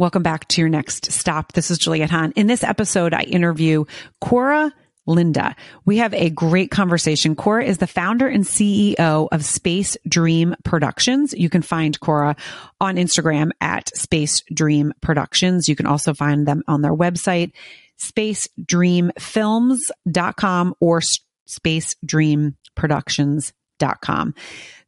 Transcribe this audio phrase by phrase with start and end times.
[0.00, 1.52] Welcome back to your next stop.
[1.52, 2.32] This is Juliette Hahn.
[2.34, 3.84] In this episode, I interview
[4.24, 4.72] Koura
[5.06, 5.54] Linda.
[5.84, 7.36] We have a great conversation.
[7.36, 11.34] Koura is the founder and CEO of Space Dream Productions.
[11.34, 12.38] You can find Koura
[12.80, 15.68] on Instagram at Space Dream Productions.
[15.68, 17.52] You can also find them on their website,
[17.98, 21.02] spacedreamfilms.com or
[21.44, 23.59] Space Dream spacedreamproductions.com.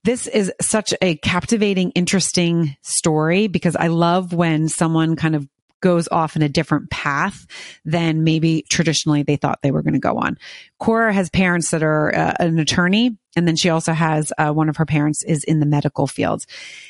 [0.04, 5.46] This is such a captivating, interesting story because I love when someone kind of
[5.82, 7.46] goes off in a different path
[7.84, 10.38] than maybe traditionally they thought they were going to go on.
[10.80, 14.68] Koura has parents that are uh, an attorney, and then she also has uh, one
[14.68, 16.44] of her parents is in the medical field.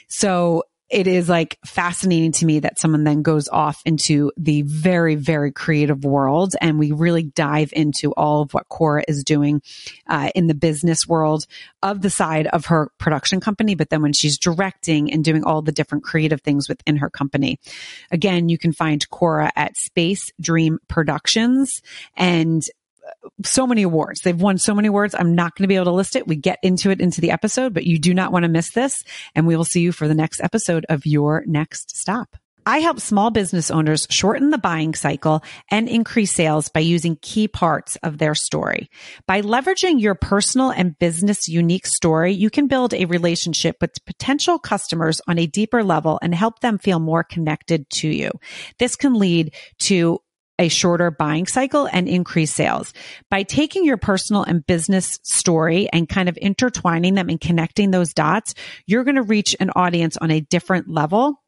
[0.08, 5.14] So it is like fascinating to me that someone then goes off into the very,
[5.14, 6.54] very creative world.
[6.60, 9.62] And we really dive into all of what Koura is doing
[10.06, 11.46] uh, in the business world
[11.82, 13.74] of the side of her production company.
[13.74, 17.58] But then when she's directing and doing all the different creative things within her company.
[18.10, 21.80] Again, you can find Koura at Space Dream Productions
[22.16, 22.62] and
[23.44, 24.20] so many awards.
[24.20, 25.14] They've won so many awards.
[25.14, 26.26] I'm not going to be able to list it.
[26.26, 29.02] We get into it into the episode, but you do not want to miss this.
[29.34, 32.36] And we will see you for the next episode of Your Next Stop.
[32.64, 37.48] I help small business owners shorten the buying cycle and increase sales by using key
[37.48, 38.88] parts of their story.
[39.26, 44.60] By leveraging your personal and business unique story, you can build a relationship with potential
[44.60, 48.30] customers on a deeper level and help them feel more connected to you.
[48.78, 50.20] This can lead to
[50.62, 52.94] a shorter buying cycle and increase sales.
[53.28, 58.14] By taking your personal and business story and kind of intertwining them and connecting those
[58.14, 58.54] dots,
[58.86, 61.41] you're going to reach an audience on a different level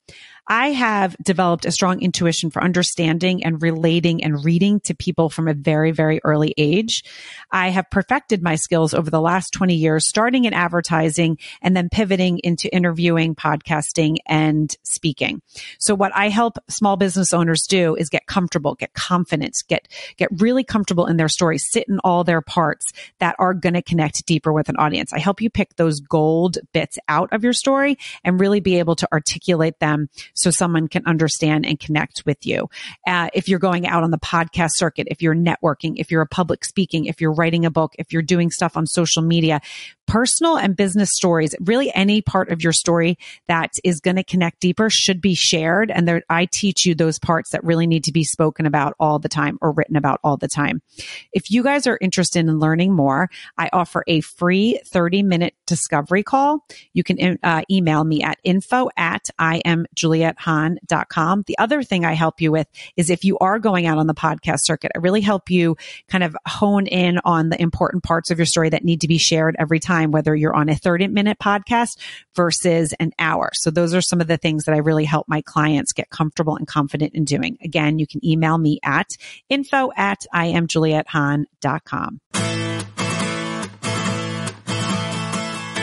[0.46, 5.48] I have developed a strong intuition for understanding and relating and reading to people from
[5.48, 7.02] a very, very early age.
[7.50, 11.88] I have perfected my skills over the last 20 years, starting in advertising and then
[11.88, 15.40] pivoting into interviewing, podcasting and speaking.
[15.78, 20.28] So what I help small business owners do is get comfortable, get confidence, get, get
[20.40, 24.26] really comfortable in their story, sit in all their parts that are going to connect
[24.26, 25.12] deeper with an audience.
[25.12, 28.96] I help you pick those gold bits out of your story and really be able
[28.96, 32.68] to articulate them so someone can understand and connect with you.
[33.06, 36.26] Uh, if you're going out on the podcast circuit, if you're networking, if you're a
[36.26, 39.60] public speaking, if you're writing a book, if you're doing stuff on social media,
[40.06, 44.60] personal and business stories, really any part of your story that is going to connect
[44.60, 45.90] deeper should be shared.
[45.90, 49.18] And there, I teach you those parts that really need to be spoken about all
[49.18, 50.82] the time or written about all the time.
[51.32, 56.22] If you guys are interested in learning more, I offer a free 30 minute discovery
[56.22, 56.66] call.
[56.92, 61.44] You can uh, email me at info at I am juliethehahn.com.
[61.46, 64.14] The other thing I help you with is if you are going out on the
[64.14, 65.76] podcast circuit, I really help you
[66.08, 69.18] kind of hone in on the important parts of your story that need to be
[69.18, 71.98] shared every time time, whether you're on a 30 minute podcast
[72.34, 73.50] versus an hour.
[73.54, 76.56] So those are some of the things that I really help my clients get comfortable
[76.56, 77.58] and confident in doing.
[77.62, 79.06] Again, you can email me at
[79.48, 82.20] info at iamjuliethehahn.com.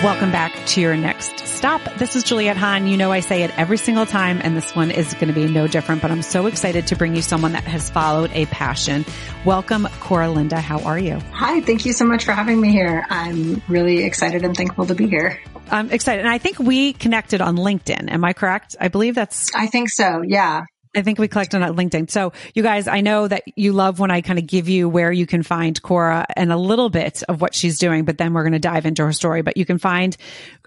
[0.03, 1.83] Welcome back to your next stop.
[1.99, 2.87] This is Juliette Hahn.
[2.87, 5.47] You know, I say it every single time, and this one is going to be
[5.47, 9.05] no different, but I'm so excited to bring you someone that has followed a passion.
[9.45, 10.59] Welcome, Koura Linda.
[10.59, 11.19] How are you?
[11.33, 11.61] Hi.
[11.61, 13.05] Thank you so much for having me here.
[13.11, 15.39] I'm really excited and thankful to be here.
[15.69, 16.21] I'm excited.
[16.21, 18.11] And I think we connected on LinkedIn.
[18.11, 18.75] Am I correct?
[18.79, 19.53] I believe that's.
[19.53, 20.23] I think so.
[20.25, 20.63] Yeah.
[20.95, 22.09] I think we collected on LinkedIn.
[22.09, 25.11] So you guys, I know that you love when I kind of give you where
[25.11, 28.43] you can find Koura and a little bit of what she's doing, but then we're
[28.43, 29.41] going to dive into her story.
[29.41, 30.17] But you can find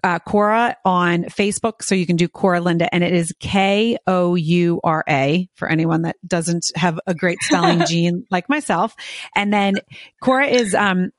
[0.03, 1.83] uh, Koura on Facebook.
[1.83, 5.69] So you can do Koura Linda and it is K O U R A for
[5.69, 8.97] anyone that doesn't have a great spelling gene like myself.
[9.37, 9.75] And then
[10.23, 11.11] Koura is, um,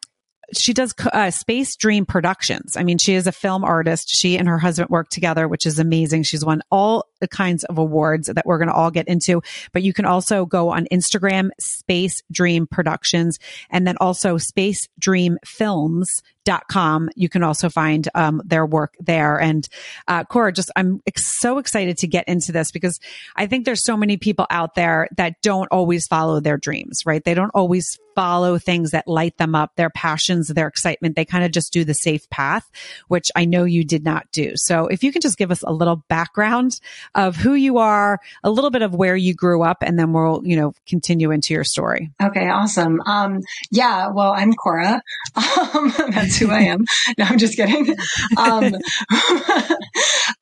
[0.53, 2.77] she does uh, Space Dream Productions.
[2.77, 4.09] I mean, she is a film artist.
[4.09, 6.23] She and her husband work together, which is amazing.
[6.23, 9.41] She's won all kinds of awards that we're going to all get into.
[9.73, 13.39] But you can also go on Instagram, Space Dream Productions,
[13.69, 17.09] and then also Space Dream Films dot com.
[17.15, 19.39] You can also find um, their work there.
[19.39, 19.67] And
[20.07, 22.99] uh, Koura, just I'm so excited to get into this because
[23.35, 27.23] I think there's so many people out there that don't always follow their dreams, right?
[27.23, 31.17] They don't always follow things that light them up, their passions, their excitement.
[31.17, 32.69] They kind of just do the safe path,
[33.09, 34.53] which I know you did not do.
[34.55, 36.79] So if you can just give us a little background
[37.13, 40.41] of who you are, a little bit of where you grew up, and then we'll,
[40.45, 42.09] you know, continue into your story.
[42.23, 43.01] Okay, awesome.
[43.01, 45.01] Um, yeah, well, I'm Koura.
[45.55, 46.85] Um, that's who I am.
[47.17, 47.95] No, I'm just kidding.
[48.37, 48.75] Um,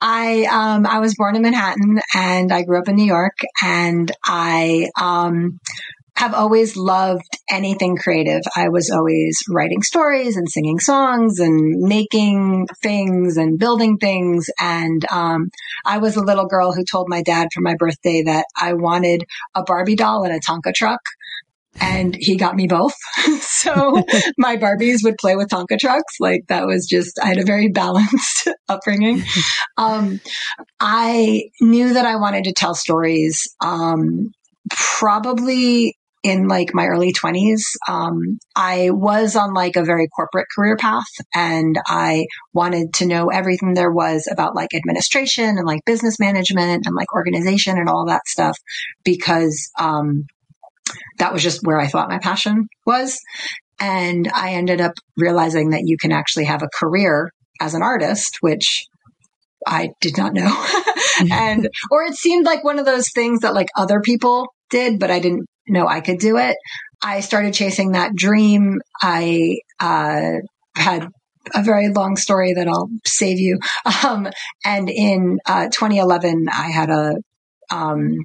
[0.01, 4.11] I, um, I was born in Manhattan and I grew up in New York and
[4.23, 5.59] I, um,
[6.15, 8.41] have always loved anything creative.
[8.55, 14.49] I was always writing stories and singing songs and making things and building things.
[14.59, 15.49] And um,
[15.85, 19.25] I was a little girl who told my dad for my birthday that I wanted
[19.55, 21.01] a Barbie doll and a Tonka truck.
[21.81, 22.93] And he got me both.
[23.41, 24.03] so
[24.37, 26.15] my Barbies would play with Tonka trucks.
[26.19, 29.23] Like that was just, I had a very balanced upbringing.
[29.77, 30.19] Um,
[30.79, 33.53] I knew that I wanted to tell stories.
[33.61, 34.31] Um,
[34.69, 37.59] probably in like my early 20s,
[37.89, 41.03] um, I was on like a very corporate career path
[41.33, 46.85] and I wanted to know everything there was about like administration and like business management
[46.85, 48.57] and like organization and all that stuff
[49.03, 50.25] because, um,
[51.17, 53.19] that was just where I thought my passion was.
[53.79, 58.37] And I ended up realizing that you can actually have a career as an artist,
[58.41, 58.85] which
[59.65, 60.65] I did not know.
[61.31, 65.11] and, or it seemed like one of those things that like other people did, but
[65.11, 66.55] I didn't know I could do it.
[67.01, 68.79] I started chasing that dream.
[69.01, 70.35] I uh,
[70.75, 71.09] had
[71.53, 73.59] a very long story that I'll save you.
[74.03, 74.29] Um,
[74.65, 77.15] and in uh, 2011, I had a,
[77.71, 78.17] um,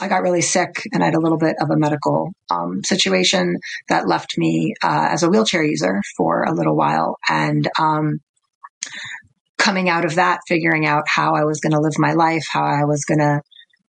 [0.00, 3.56] I got really sick and I had a little bit of a medical um, situation
[3.88, 7.16] that left me uh, as a wheelchair user for a little while.
[7.28, 8.20] And um,
[9.58, 12.64] coming out of that, figuring out how I was going to live my life, how
[12.64, 13.40] I was going to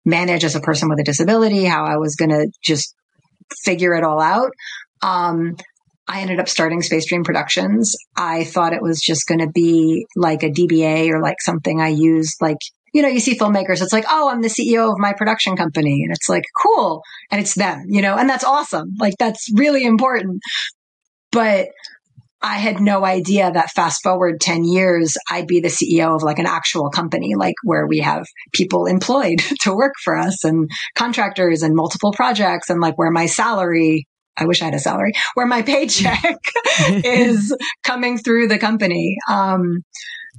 [0.05, 2.93] manage as a person with a disability, how I was going to just
[3.63, 4.51] figure it all out.
[5.01, 5.55] Um,
[6.07, 7.95] I ended up starting Space Dream Productions.
[8.15, 11.89] I thought it was just going to be like a DBA or like something I
[11.89, 12.59] used like
[12.95, 16.03] you know, you see filmmakers, it's like, oh, I'm the CEO of my production company.
[16.03, 17.03] And it's like, cool.
[17.29, 18.93] And it's them, you know, and that's awesome.
[18.97, 20.39] Like, that's really important.
[21.29, 21.67] But
[22.41, 26.39] I had no idea that fast forward 10 years, I'd be the CEO of like
[26.39, 31.63] an actual company, like where we have people employed to work for us and contractors
[31.63, 34.07] and multiple projects and like where my salary
[34.37, 36.39] I wish I had a salary where my paycheck
[36.89, 39.15] is coming through the company.
[39.29, 39.83] Um,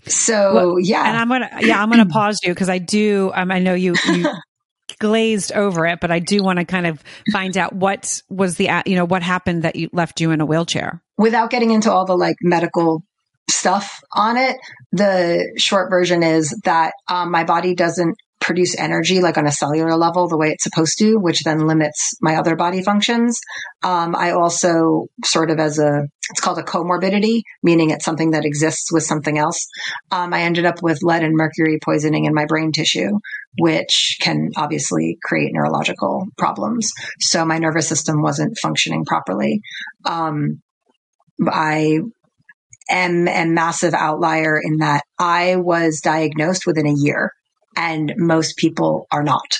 [0.08, 3.50] so well, yeah, and I'm gonna yeah I'm gonna pause you because I do um,
[3.50, 4.26] I know you you
[4.98, 8.70] glazed over it, but I do want to kind of find out what was the
[8.86, 11.02] you know what happened that you left you in a wheelchair.
[11.18, 13.02] Without getting into all the like medical
[13.50, 14.56] stuff on it,
[14.92, 19.96] the short version is that um, my body doesn't produce energy like on a cellular
[19.96, 23.40] level the way it's supposed to, which then limits my other body functions.
[23.82, 28.44] Um, I also sort of as a, it's called a comorbidity, meaning it's something that
[28.44, 29.66] exists with something else.
[30.12, 33.18] Um, I ended up with lead and mercury poisoning in my brain tissue,
[33.58, 36.92] which can obviously create neurological problems.
[37.18, 39.60] So my nervous system wasn't functioning properly.
[40.04, 40.62] Um,
[41.44, 41.98] I
[42.88, 47.32] am a massive outlier in that I was diagnosed within a year
[47.76, 49.58] and most people are not.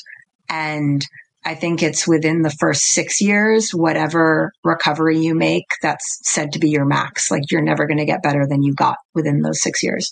[0.49, 1.05] And
[1.45, 6.59] I think it's within the first six years, whatever recovery you make, that's said to
[6.59, 7.31] be your max.
[7.31, 10.11] Like you're never going to get better than you got within those six years.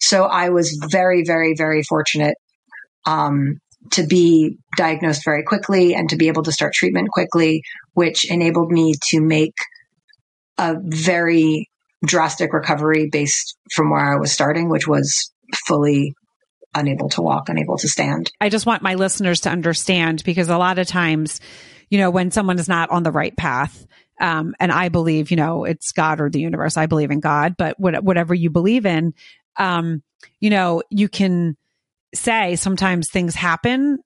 [0.00, 2.36] So I was very, very, very fortunate,
[3.04, 3.58] um,
[3.92, 7.62] to be diagnosed very quickly and to be able to start treatment quickly,
[7.94, 9.54] which enabled me to make
[10.58, 11.68] a very
[12.04, 15.32] drastic recovery based from where I was starting, which was
[15.66, 16.14] fully
[16.74, 18.30] unable to walk, unable to stand.
[18.40, 21.40] I just want my listeners to understand because a lot of times,
[21.90, 23.86] you know, when someone is not on the right path,
[24.20, 26.76] um, and I believe, you know, it's God or the universe.
[26.76, 29.14] I believe in God, but what, whatever you believe in,
[29.56, 30.02] um,
[30.40, 31.56] you know, you can
[32.14, 33.98] say sometimes things happen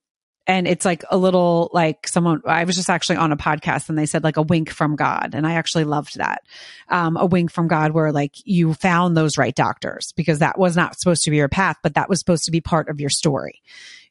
[0.50, 3.96] and it's like a little like someone i was just actually on a podcast and
[3.96, 5.30] they said like a wink from god.
[5.32, 6.42] And i actually loved that.
[6.88, 10.76] Um, a wink from god where like you found those right doctors because that was
[10.76, 13.10] not supposed to be your path but that was supposed to be part of your
[13.10, 13.62] story.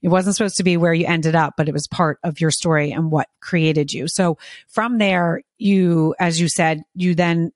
[0.02, 2.52] It wasn't supposed to be where you ended up but it was part of your
[2.52, 4.08] story and what created you.
[4.08, 7.52] So from there you as you said you then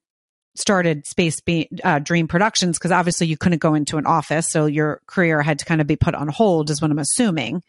[0.56, 4.66] started Space Be- uh, Dream Productions because obviously you couldn't go into an office, so
[4.66, 7.62] your career had to kind of be put on hold, is what I'm assuming.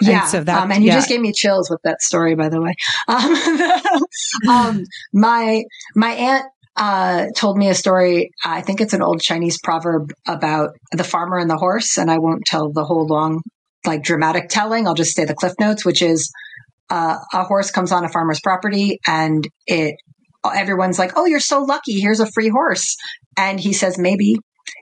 [0.00, 0.96] Yeah, and so that, um, and you yeah.
[0.96, 2.74] just gave me chills with that story, by the way.
[3.08, 4.06] Um,
[4.48, 6.46] um, my my aunt
[6.76, 8.30] uh, told me a story.
[8.44, 12.18] I think it's an old Chinese proverb about the farmer and the horse, and I
[12.18, 13.42] won't tell the whole long,
[13.84, 14.86] like dramatic telling.
[14.86, 16.32] I'll just say the cliff notes, which is
[16.90, 19.96] uh, a horse comes on a farmer's property and it
[20.50, 22.00] everyone's like, "Oh, you're so lucky.
[22.00, 22.96] Here's a free horse."
[23.36, 24.36] And he says, "Maybe."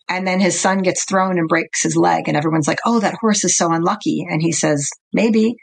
[0.09, 3.17] And then his son gets thrown and breaks his leg and everyone's like, "Oh, that
[3.21, 5.55] horse is so unlucky." And he says, "Maybe."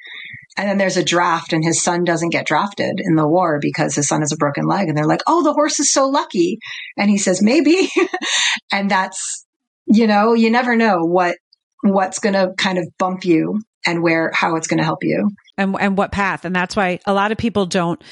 [0.57, 3.93] And then there's a draft and his son doesn't get drafted in the war because
[3.93, 6.59] his son has a broken leg and they're like, "Oh, the horse is so lucky."
[6.97, 7.89] And he says, "Maybe."
[8.71, 9.45] and that's
[9.87, 11.37] you know, you never know what
[11.83, 15.29] what's going to kind of bump you and where, how it's going to help you.
[15.57, 16.43] And, and what path.
[16.43, 18.03] And that's why a lot of people don't,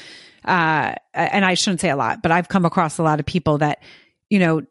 [0.46, 3.58] uh, and I shouldn't say a lot, but I've come across a lot of people
[3.58, 3.82] that,
[4.30, 4.62] you know,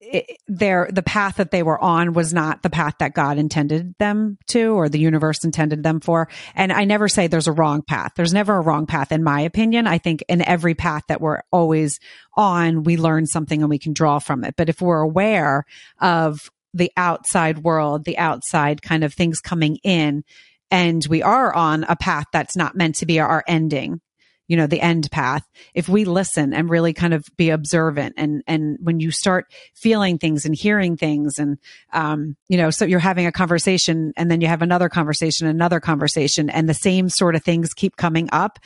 [0.00, 3.94] it, their the path that they were on was not the path that God intended
[3.98, 6.28] them to or the universe intended them for.
[6.54, 8.12] And I never say there's a wrong path.
[8.16, 9.86] There's never a wrong path in my opinion.
[9.86, 12.00] I think in every path that we're always
[12.36, 14.54] on, we learn something and we can draw from it.
[14.56, 15.64] But if we're aware
[16.00, 20.24] of the outside world, the outside kind of things coming in,
[20.70, 24.00] and we are on a path that's not meant to be our ending,
[24.48, 25.46] you know, the end path.
[25.74, 30.18] If we listen and really kind of be observant and, and when you start feeling
[30.18, 31.58] things and hearing things and,
[31.92, 35.80] um, you know, so you're having a conversation and then you have another conversation, another
[35.80, 38.58] conversation and the same sort of things keep coming up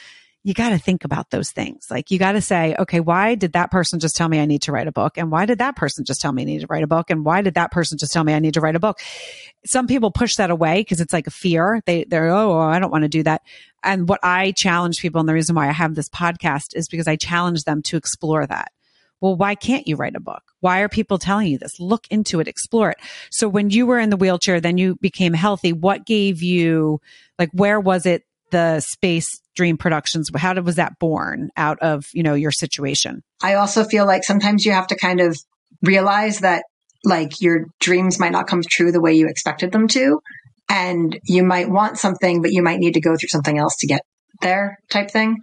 [0.44, 1.86] you got to think about those things.
[1.90, 4.62] Like you got to say, okay, why did that person just tell me I need
[4.62, 5.18] to write a book?
[5.18, 7.10] And why did that person just tell me I need to write a book?
[7.10, 9.00] And why did that person just tell me I need to write a book?
[9.66, 11.82] Some people push that away because it's like a fear.
[11.86, 13.42] They, they're, oh, I don't want to do that.
[13.82, 17.08] And what I challenge people and the reason why I have this podcast is because
[17.08, 18.70] I challenge them to explore that.
[19.20, 20.42] Well, why can't you write a book?
[20.60, 21.80] Why are people telling you this?
[21.80, 22.98] Look into it, explore it.
[23.30, 25.72] So when you were in the wheelchair, then you became healthy.
[25.72, 27.00] What gave you,
[27.38, 30.30] like, where was it the Space Dream Productions?
[30.36, 33.24] How did, was that born out of, you know, your situation?
[33.42, 35.36] I also feel like sometimes you have to kind of
[35.82, 36.62] realize that
[37.04, 40.20] like your dreams might not come true the way you expected them to.
[40.70, 43.88] And you might want something, but you might need to go through something else to
[43.88, 44.02] get
[44.42, 45.38] there type thing.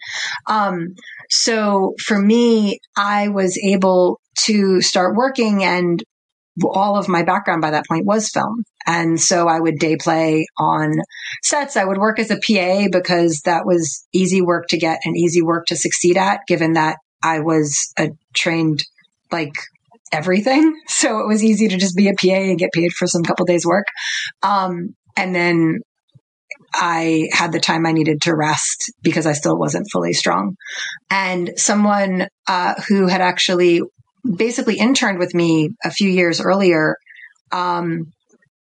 [0.48, 0.96] Um,
[1.30, 6.02] so for me, I was able to start working and
[6.64, 8.64] all of my background by that point was film.
[8.88, 10.94] And so I would day play on
[11.44, 11.76] sets.
[11.76, 15.42] I would work as a PA because that was easy work to get and easy
[15.42, 18.84] work to succeed at, given that I was a trained
[19.32, 19.54] like
[20.12, 20.74] everything.
[20.88, 23.46] So it was easy to just be a PA and get paid for some couple
[23.46, 23.86] days work.
[24.44, 25.80] Um, and then
[26.74, 30.56] I had the time I needed to rest because I still wasn't fully strong.
[31.10, 33.82] And someone uh, who had actually
[34.26, 36.98] basically interned with me a few years earlier,
[37.52, 38.12] um,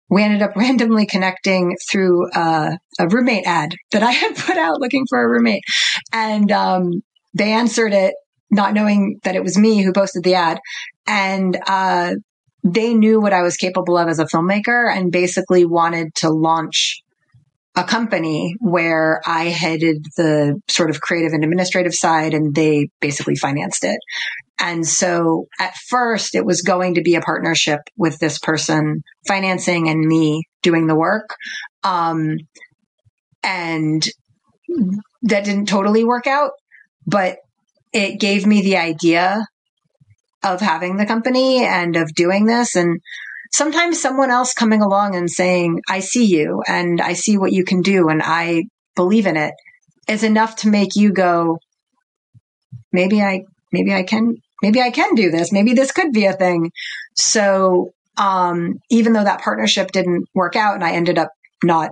[0.09, 4.79] we ended up randomly connecting through uh, a roommate ad that I had put out
[4.79, 5.63] looking for a roommate.
[6.11, 7.01] And um,
[7.33, 8.13] they answered it,
[8.49, 10.59] not knowing that it was me who posted the ad.
[11.07, 12.15] And uh,
[12.63, 17.01] they knew what I was capable of as a filmmaker and basically wanted to launch
[17.75, 23.35] a company where I headed the sort of creative and administrative side and they basically
[23.35, 23.97] financed it.
[24.61, 29.89] And so at first it was going to be a partnership with this person financing
[29.89, 31.35] and me doing the work.
[31.83, 32.37] Um,
[33.43, 34.07] and
[35.23, 36.51] that didn't totally work out,
[37.07, 37.39] but
[37.91, 39.47] it gave me the idea
[40.43, 42.75] of having the company and of doing this.
[42.75, 42.99] And
[43.51, 47.63] sometimes someone else coming along and saying, I see you and I see what you
[47.63, 48.65] can do and I
[48.95, 49.55] believe in it
[50.07, 51.57] is enough to make you go,
[52.91, 55.51] maybe I, maybe I can, maybe I can do this.
[55.51, 56.71] Maybe this could be a thing.
[57.15, 61.29] So, um, even though that partnership didn't work out and I ended up
[61.63, 61.91] not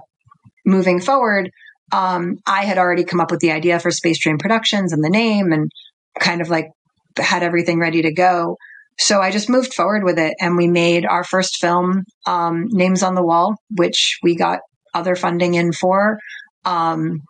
[0.66, 1.50] moving forward,
[1.92, 5.10] um, I had already come up with the idea for Space Dream Productions and the
[5.10, 5.72] name and
[6.20, 6.68] kind of like
[7.18, 8.58] had everything ready to go.
[9.00, 13.02] So I just moved forward with it and we made our first film, um, Names
[13.02, 14.60] on the Wall, which we got
[14.94, 16.20] other funding in for.
[16.66, 17.22] Um,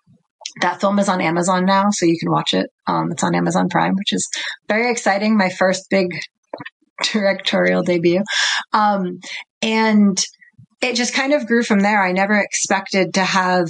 [0.61, 2.69] that film is on Amazon now, so you can watch it.
[2.87, 4.27] Um, it's on Amazon Prime, which is
[4.67, 5.37] very exciting.
[5.37, 6.07] My first big
[7.13, 8.23] directorial debut.
[8.73, 9.19] Um,
[9.61, 10.19] and
[10.81, 12.01] it just kind of grew from there.
[12.01, 13.67] I never expected to have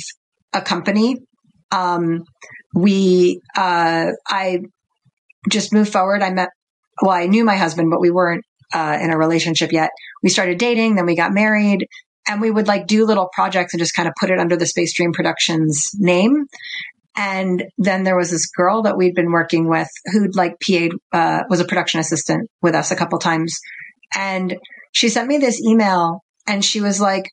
[0.54, 1.18] a company.
[1.72, 2.24] Um,
[2.74, 4.60] we, uh, I
[5.50, 6.22] just moved forward.
[6.22, 6.50] I met
[7.02, 8.44] well, I knew my husband, but we weren't
[8.74, 9.92] uh, in a relationship yet.
[10.22, 11.88] We started dating, then we got married,
[12.30, 14.68] and we would like do little projects and just kind of put it under the
[14.68, 16.46] Space Dream Productions name.
[17.18, 21.44] And then there was this girl that we'd been working with who'd like PA, uh,
[21.50, 23.60] was a production assistant with us a couple times.
[24.16, 24.58] And
[24.92, 27.26] she sent me this email and she was like,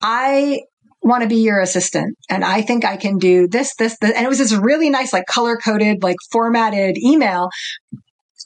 [0.00, 0.62] I
[1.02, 4.12] want to be your assistant and I think I can do this, this, this.
[4.12, 7.50] And it was this really nice, like color coded, like formatted email.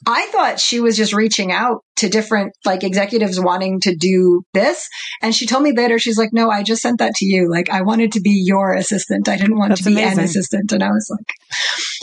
[0.05, 4.87] I thought she was just reaching out to different like executives wanting to do this.
[5.21, 7.49] And she told me later, she's like, no, I just sent that to you.
[7.49, 9.27] Like I wanted to be your assistant.
[9.27, 10.19] I didn't want That's to be amazing.
[10.19, 10.71] an assistant.
[10.71, 11.33] And I was like,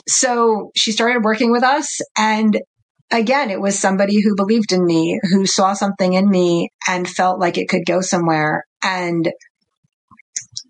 [0.08, 2.58] so she started working with us and
[3.10, 7.38] again, it was somebody who believed in me, who saw something in me and felt
[7.38, 8.64] like it could go somewhere.
[8.82, 9.30] And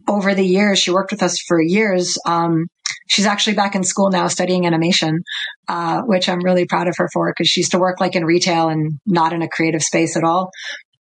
[0.07, 2.19] over the years, she worked with us for years.
[2.27, 2.67] Um,
[3.07, 5.23] she's actually back in school now studying animation,
[5.69, 8.25] uh, which I'm really proud of her for because she used to work like in
[8.25, 10.51] retail and not in a creative space at all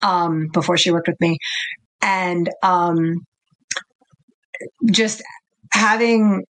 [0.02, 1.38] um, before she worked with me.
[2.02, 3.26] And um,
[4.92, 5.22] just
[5.72, 6.44] having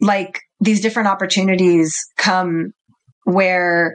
[0.00, 2.72] like these different opportunities come
[3.24, 3.94] where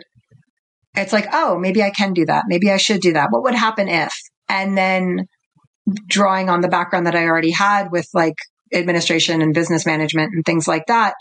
[0.96, 2.46] it's like, oh, maybe I can do that.
[2.48, 3.30] Maybe I should do that.
[3.32, 4.14] What would happen if?
[4.50, 5.26] And then
[6.08, 8.36] drawing on the background that I already had with like
[8.74, 11.14] administration and business management and things like that,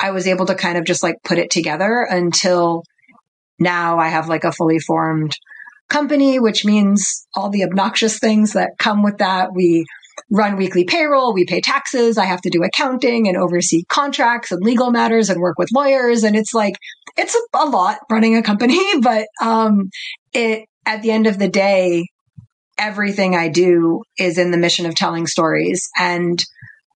[0.00, 2.84] I was able to kind of just like put it together until
[3.58, 5.36] now I have like a fully formed
[5.88, 9.52] company, which means all the obnoxious things that come with that.
[9.52, 9.86] We
[10.30, 14.62] run weekly payroll, we pay taxes, I have to do accounting and oversee contracts and
[14.62, 16.22] legal matters and work with lawyers.
[16.22, 16.74] And it's like,
[17.16, 19.90] it's a, a lot running a company, but um,
[20.32, 22.06] it, at the end of the day,
[22.76, 25.88] everything I do is in the mission of telling stories.
[25.98, 26.42] And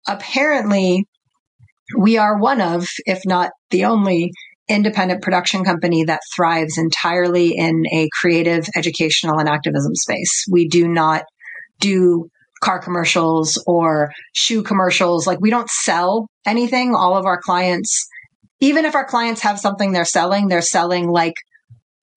[0.06, 1.06] apparently,
[1.96, 4.32] we are one of, if not the only,
[4.68, 10.46] independent production company that thrives entirely in a creative, educational, and activism space.
[10.50, 11.24] We do not
[11.80, 12.28] do
[12.62, 15.26] car commercials or shoe commercials.
[15.26, 16.94] Like we don't sell anything.
[16.94, 18.06] All of our clients,
[18.60, 21.34] even if our clients have something they're selling, they're selling like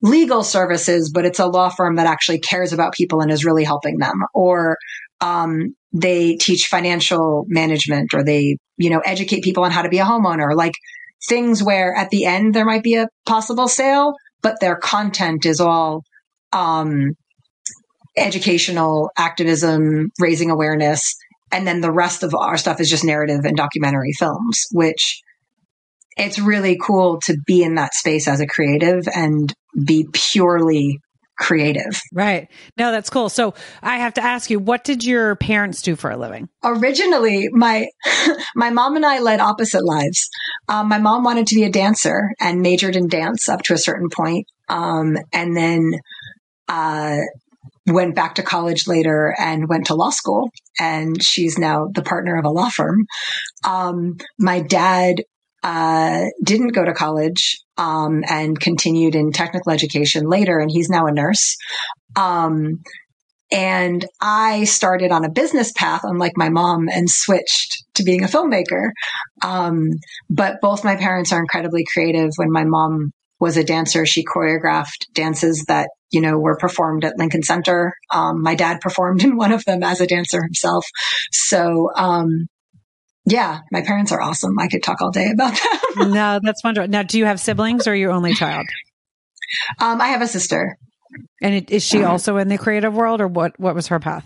[0.02, 3.64] legal services, but it's a law firm that actually cares about people and is really
[3.64, 4.20] helping them.
[4.34, 4.76] Or
[5.20, 9.98] um, they teach financial management or they, you know, educate people on how to be
[9.98, 10.54] a homeowner.
[10.54, 10.74] Like
[11.28, 15.60] things where at the end there might be a possible sale, but their content is
[15.60, 16.02] all
[16.52, 17.12] um,
[18.16, 21.16] educational activism, raising awareness.
[21.52, 25.22] And then the rest of our stuff is just narrative and documentary films, which
[26.16, 29.52] it's really cool to be in that space as a creative and
[29.84, 31.00] be purely
[31.38, 32.00] creative.
[32.12, 32.48] Right.
[32.76, 33.28] No, that's cool.
[33.28, 36.48] So I have to ask you, what did your parents do for a living?
[36.64, 37.88] Originally, my
[38.56, 40.28] my mom and I led opposite lives.
[40.68, 43.78] Um, my mom wanted to be a dancer and majored in dance up to a
[43.78, 45.92] certain point, um, and then
[46.68, 47.18] uh,
[47.86, 50.50] went back to college later and went to law school.
[50.78, 53.06] And she's now the partner of a law firm.
[53.64, 55.22] Um, my dad
[55.66, 61.06] uh, didn't go to college um, and continued in technical education later, and he's now
[61.06, 61.56] a nurse.
[62.14, 62.84] Um,
[63.50, 68.28] and I started on a business path, unlike my mom, and switched to being a
[68.28, 68.90] filmmaker.
[69.42, 69.90] Um,
[70.30, 72.30] but both my parents are incredibly creative.
[72.36, 73.10] When my mom
[73.40, 77.92] was a dancer, she choreographed dances that you know, were performed at Lincoln Center.
[78.12, 80.86] Um, my dad performed in one of them as a dancer himself.
[81.32, 82.46] So, um,
[83.26, 84.58] yeah, my parents are awesome.
[84.58, 85.58] I could talk all day about
[85.96, 86.12] them.
[86.12, 86.88] no, that's wonderful.
[86.88, 88.66] Now, do you have siblings or are you only child?
[89.80, 90.78] Um, I have a sister.
[91.42, 94.24] And it, is she also in the creative world or what, what was her path?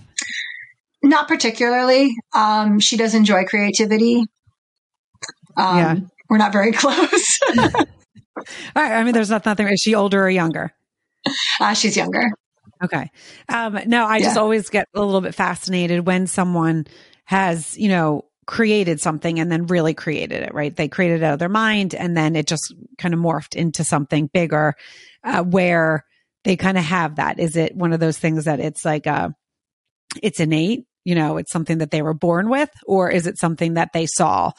[1.02, 2.14] Not particularly.
[2.34, 4.24] Um, she does enjoy creativity.
[5.56, 5.96] Um, yeah.
[6.28, 7.38] We're not very close.
[7.56, 7.64] all
[8.76, 8.92] right.
[8.92, 9.66] I mean, there's not, nothing.
[9.68, 10.74] Is she older or younger?
[11.58, 12.30] Uh, she's younger.
[12.82, 13.10] Okay.
[13.48, 14.24] Um, no, I yeah.
[14.24, 16.86] just always get a little bit fascinated when someone
[17.24, 20.74] has, you know, created something and then really created it, right?
[20.74, 23.84] They created it out of their mind and then it just kind of morphed into
[23.84, 24.74] something bigger,
[25.22, 26.04] uh, where
[26.42, 27.38] they kind of have that.
[27.38, 29.28] Is it one of those things that it's like, uh,
[30.20, 33.74] it's innate, you know, it's something that they were born with, or is it something
[33.74, 34.50] that they saw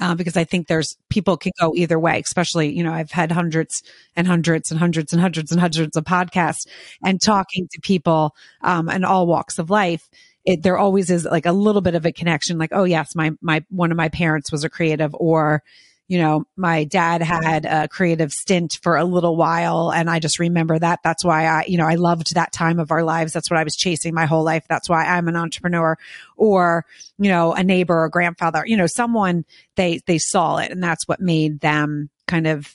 [0.00, 3.30] uh, because I think there's people can go either way, especially, you know, I've had
[3.30, 3.82] hundreds
[4.16, 6.66] and hundreds and hundreds and hundreds and hundreds of podcasts
[7.04, 10.08] and talking to people um, in all walks of life.
[10.44, 13.32] It, there always is like a little bit of a connection, like, oh yes, my,
[13.42, 15.62] my, one of my parents was a creative or,
[16.08, 19.92] you know, my dad had a creative stint for a little while.
[19.92, 21.00] And I just remember that.
[21.04, 23.32] That's why I, you know, I loved that time of our lives.
[23.32, 24.64] That's what I was chasing my whole life.
[24.68, 25.96] That's why I'm an entrepreneur
[26.36, 26.84] or,
[27.18, 29.44] you know, a neighbor or grandfather, you know, someone
[29.76, 32.74] they, they saw it and that's what made them kind of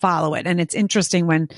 [0.00, 0.46] follow it.
[0.46, 1.48] And it's interesting when,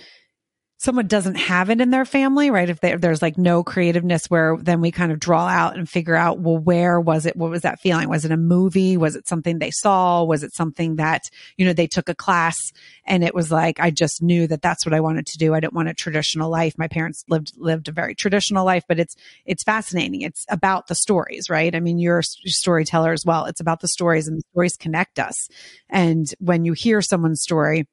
[0.82, 2.68] someone doesn't have it in their family, right?
[2.68, 5.88] If, they, if, there's like no creativeness where then we kind of draw out and
[5.88, 7.36] figure out, well, where was it?
[7.36, 8.08] What was that feeling?
[8.08, 8.96] Was it a movie?
[8.96, 10.24] Was it something they saw?
[10.24, 11.22] Was it something that,
[11.56, 12.56] you know, they took a class
[13.06, 15.54] and it was like, I just knew that that's what I wanted to do.
[15.54, 16.74] I didn't want a traditional life.
[16.76, 19.14] My parents lived, lived a very traditional life, but it's,
[19.46, 20.22] it's fascinating.
[20.22, 21.76] It's about the stories, right?
[21.76, 23.44] I mean, you're a storyteller as well.
[23.44, 25.46] It's about the stories and the stories connect us.
[25.88, 27.86] And when you hear someone's story,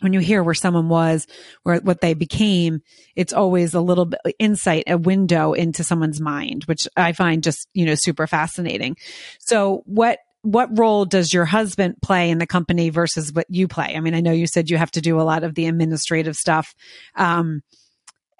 [0.00, 1.26] when you hear where someone was,
[1.62, 2.82] where what they became,
[3.14, 7.68] it's always a little bit insight, a window into someone's mind, which I find just,
[7.72, 8.96] you know, super fascinating.
[9.38, 13.94] So what, what role does your husband play in the company versus what you play?
[13.94, 16.34] I mean, I know you said you have to do a lot of the administrative
[16.34, 16.74] stuff.
[17.14, 17.62] Um,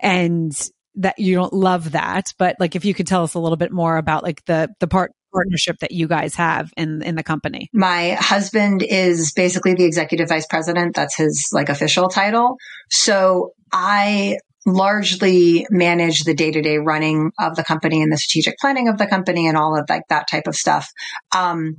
[0.01, 0.53] and
[0.97, 3.73] that you don't love that, but like if you could tell us a little bit
[3.73, 7.69] more about like the, the part partnership that you guys have in in the company?
[7.73, 10.95] My husband is basically the executive vice president.
[10.95, 12.57] That's his like official title.
[12.91, 18.59] So I largely manage the day to day running of the company and the strategic
[18.59, 20.89] planning of the company and all of like that type of stuff.
[21.37, 21.79] Um,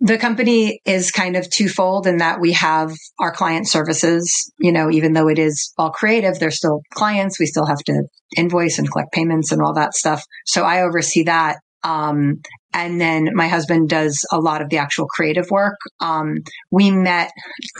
[0.00, 4.90] the company is kind of twofold in that we have our client services, you know,
[4.90, 7.40] even though it is all creative, they're still clients.
[7.40, 8.02] We still have to
[8.36, 10.22] invoice and collect payments and all that stuff.
[10.44, 11.56] So I oversee that.
[11.84, 12.40] Um,
[12.72, 15.78] and then my husband does a lot of the actual creative work.
[16.00, 16.38] Um,
[16.70, 17.30] we met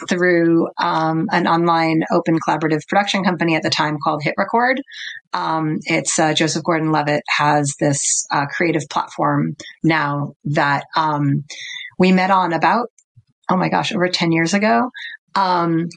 [0.09, 4.81] through um, an online open collaborative production company at the time called Hit Record.
[5.33, 11.45] Um, it's uh, Joseph Gordon-Levitt has this uh, creative platform now that um,
[11.99, 12.89] we met on about
[13.51, 14.91] oh my gosh over 10 years ago
[15.35, 15.89] um,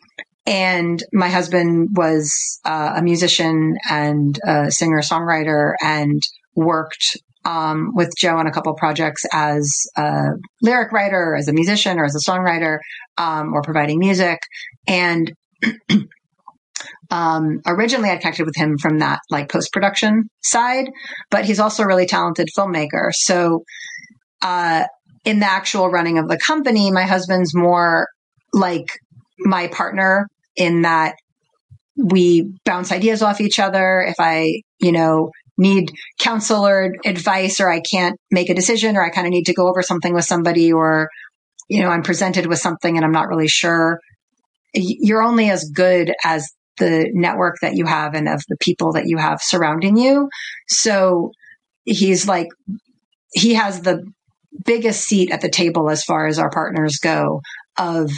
[0.46, 6.22] and my husband was uh, a musician and a singer songwriter and
[6.56, 10.31] worked um, with Joe on a couple projects as a
[10.62, 12.79] lyric writer, as a musician, or as a songwriter,
[13.17, 14.39] um, or providing music.
[14.86, 15.31] And
[17.10, 20.89] um, originally, I connected with him from that like post production side,
[21.31, 23.13] but he's also a really talented filmmaker.
[23.13, 23.63] So,
[24.41, 24.83] uh,
[25.23, 28.07] in the actual running of the company, my husband's more
[28.53, 28.88] like
[29.39, 31.15] my partner in that
[31.95, 34.01] we bounce ideas off each other.
[34.01, 39.04] If I, you know, need counsel or advice or I can't make a decision or
[39.04, 41.10] I kind of need to go over something with somebody or,
[41.67, 44.00] you know, I'm presented with something and I'm not really sure.
[44.74, 49.08] You're only as good as the network that you have and of the people that
[49.08, 50.30] you have surrounding you.
[50.67, 51.32] So
[51.86, 52.48] he's like,
[53.34, 54.04] he has the
[54.65, 57.41] biggest seat at the table as far as our partners go
[57.78, 58.12] of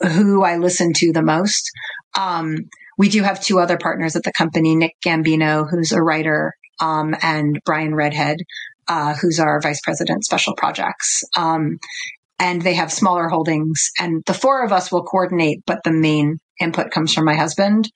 [0.00, 1.70] who I listen to the most.
[2.18, 2.56] Um,
[2.98, 7.14] we do have two other partners at the company, Nick Gambino, who's a writer um,
[7.22, 8.38] and Brian Redhead,
[8.88, 11.22] uh, who's our vice president special projects.
[11.36, 11.78] Um,
[12.38, 16.38] and they have smaller holdings and the four of us will coordinate, but the main
[16.60, 17.88] input comes from my husband.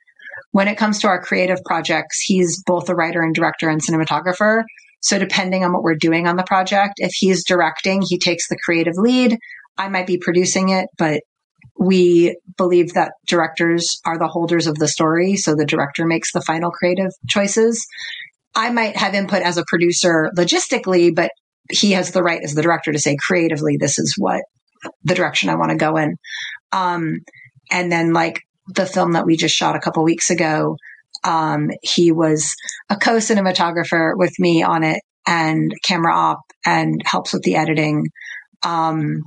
[0.52, 4.62] When it comes to our creative projects, he's both a writer and director and cinematographer.
[5.00, 8.58] So depending on what we're doing on the project, if he's directing, he takes the
[8.64, 9.36] creative lead.
[9.76, 11.22] I might be producing it, but
[11.78, 15.36] we believe that directors are the holders of the story.
[15.36, 17.86] So the director makes the final creative choices.
[18.56, 21.30] I might have input as a producer logistically, but
[21.70, 24.42] he has the right as the director to say creatively, this is what
[25.04, 26.16] the direction I want to go in.
[26.72, 27.18] Um,
[27.70, 28.40] and then like
[28.74, 30.76] the film that we just shot a couple weeks ago,
[31.22, 32.54] um, he was
[32.88, 38.04] a co-cinematographer with me on it and camera op and helps with the editing.
[38.64, 39.22] Um,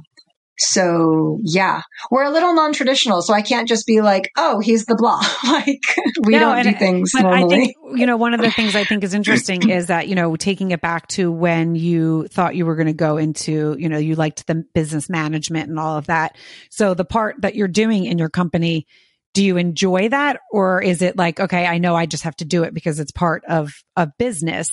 [0.60, 3.22] so yeah, we're a little non-traditional.
[3.22, 5.22] So I can't just be like, oh, he's the blah.
[5.50, 5.82] like
[6.26, 7.44] we no, don't do things normally.
[7.44, 10.16] I think, you know, one of the things I think is interesting is that, you
[10.16, 13.88] know, taking it back to when you thought you were going to go into, you
[13.88, 16.36] know, you liked the business management and all of that.
[16.70, 18.86] So the part that you're doing in your company,
[19.34, 20.42] do you enjoy that?
[20.52, 23.12] Or is it like, okay, I know I just have to do it because it's
[23.12, 24.68] part of a business?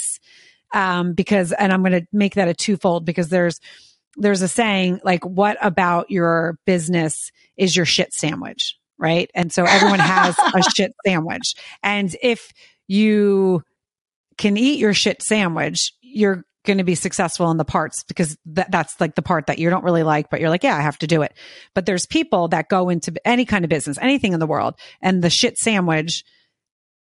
[0.75, 3.61] Um, because, and I'm going to make that a twofold because there's,
[4.17, 8.77] there's a saying like, what about your business is your shit sandwich?
[8.99, 9.31] Right.
[9.35, 11.55] And so everyone has a shit sandwich.
[11.83, 12.51] And if
[12.89, 13.63] you
[14.39, 18.67] can eat your shit sandwich, you're going to be successful in the parts because th-
[18.71, 20.99] that's like the part that you don't really like, but you're like, yeah, I have
[20.99, 21.35] to do it.
[21.75, 25.23] But there's people that go into any kind of business, anything in the world, and
[25.23, 26.25] the shit sandwich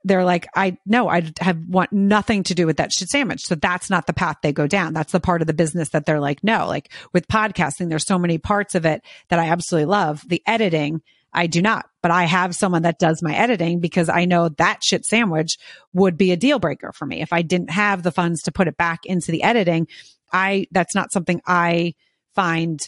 [0.06, 3.42] they're like, I no, I have want nothing to do with that shit sandwich.
[3.42, 4.94] So that's not the path they go down.
[4.94, 8.20] That's the part of the business that they're like, no, like with podcasting, there's so
[8.20, 10.24] many parts of it that I absolutely love.
[10.28, 11.02] The editing,
[11.34, 14.84] I do not, but I have someone that does my editing because I know that
[14.84, 15.58] shit sandwich
[15.92, 17.22] would be a deal breaker for me.
[17.22, 19.88] If I didn't have the funds to put it back into the editing,
[20.32, 21.96] I, that's not something I
[22.36, 22.80] find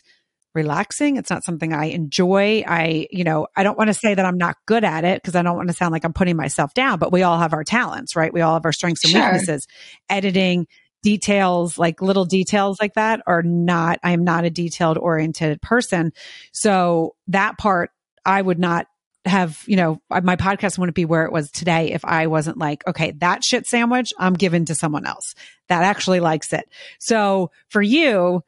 [0.57, 1.15] relaxing.
[1.15, 2.63] It's not something I enjoy.
[2.67, 5.35] I, you know, I don't want to say that I'm not good at it because
[5.35, 7.63] I don't want to sound like I'm putting myself down, but we all have our
[7.63, 8.33] talents, right?
[8.33, 9.21] We all have our strengths and sure.
[9.21, 9.67] weaknesses.
[10.09, 10.67] Editing,
[11.03, 16.11] details, like little details like that are not, I am not a detailed oriented person.
[16.51, 17.91] So that part,
[18.25, 18.87] I would not
[19.25, 22.85] have, you know, my podcast wouldn't be where it was today if I wasn't like,
[22.87, 25.35] okay, that shit sandwich I'm giving to someone else
[25.69, 26.67] that actually likes it.
[26.99, 28.41] So for you,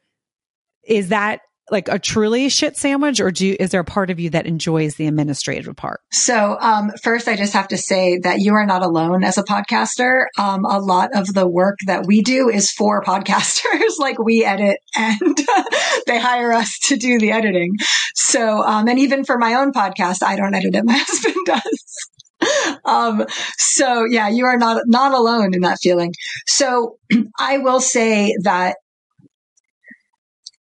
[0.82, 4.18] is that like a truly shit sandwich or do you, is there a part of
[4.18, 6.00] you that enjoys the administrative part?
[6.10, 9.42] So, um, first I just have to say that you are not alone as a
[9.42, 10.24] podcaster.
[10.38, 13.98] Um, a lot of the work that we do is for podcasters.
[13.98, 15.38] like we edit and
[16.06, 17.76] they hire us to do the editing.
[18.14, 20.84] So, um, and even for my own podcast, I don't edit it.
[20.90, 22.80] My husband does.
[22.84, 23.26] Um,
[23.58, 26.12] so yeah, you are not, not alone in that feeling.
[26.46, 26.96] So
[27.38, 28.76] I will say that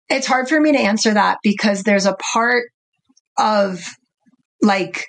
[0.09, 2.65] it's hard for me to answer that because there's a part
[3.37, 3.85] of
[4.63, 5.07] like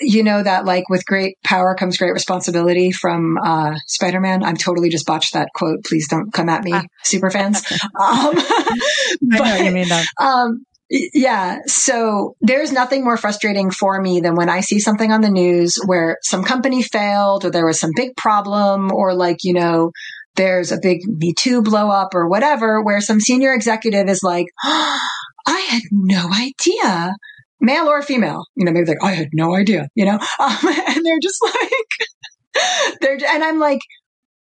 [0.00, 4.42] you know that like with great power comes great responsibility from uh, Spider-Man.
[4.42, 5.84] I'm totally just botched that quote.
[5.84, 6.84] Please don't come at me, ah.
[7.02, 7.58] super fans.
[7.82, 10.06] um, but, I know you mean that.
[10.18, 11.58] Um, yeah.
[11.66, 15.78] So there's nothing more frustrating for me than when I see something on the news
[15.86, 19.92] where some company failed or there was some big problem or like, you know,
[20.36, 24.46] there's a big Me Too blow up or whatever where some senior executive is like,
[24.64, 24.98] oh,
[25.46, 27.14] I had no idea
[27.60, 28.44] male or female.
[28.56, 32.98] You know, maybe like, I had no idea, you know, um, and they're just like,
[33.00, 33.80] they're, and I'm like,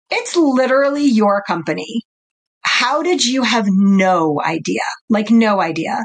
[0.10, 2.02] it's literally your company.
[2.62, 4.82] How did you have no idea?
[5.10, 6.04] Like, no idea.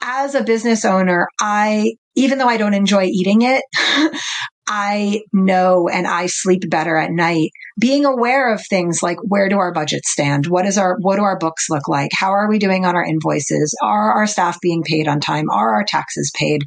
[0.00, 3.62] As a business owner, I, even though I don't enjoy eating it,
[4.66, 9.58] I know and I sleep better at night being aware of things like where do
[9.58, 10.46] our budgets stand?
[10.46, 12.10] What is our, what do our books look like?
[12.16, 13.76] How are we doing on our invoices?
[13.82, 15.50] Are our staff being paid on time?
[15.50, 16.62] Are our taxes paid?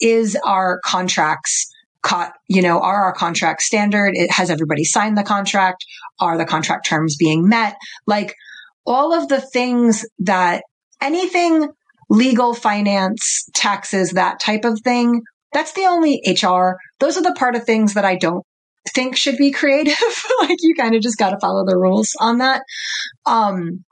[0.00, 1.66] Is our contracts
[2.02, 4.12] caught, you know, are our contracts standard?
[4.14, 5.84] It has everybody signed the contract?
[6.20, 7.76] Are the contract terms being met?
[8.06, 8.34] Like
[8.86, 10.62] all of the things that
[11.00, 11.68] anything
[12.08, 16.76] legal, finance, taxes, that type of thing that's the only HR.
[16.98, 18.44] Those are the part of things that I don't
[18.94, 19.94] think should be creative.
[20.40, 22.62] like you kind of just got to follow the rules on that.
[23.26, 23.84] Um,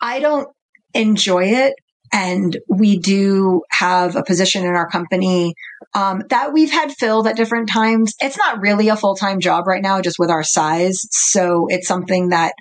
[0.00, 0.48] I don't
[0.94, 1.74] enjoy it.
[2.10, 5.52] And we do have a position in our company
[5.94, 8.14] um, that we've had filled at different times.
[8.20, 10.98] It's not really a full time job right now, just with our size.
[11.10, 12.54] So it's something that